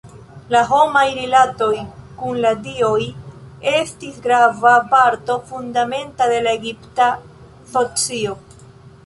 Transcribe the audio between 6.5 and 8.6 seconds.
egipta socio.